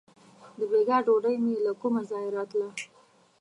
[0.57, 2.69] •د بېګا ډوډۍ مې له کومه ځایه راتله.